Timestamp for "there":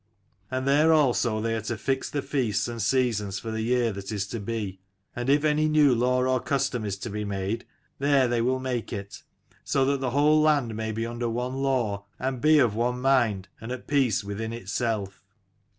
0.67-0.91, 7.99-8.27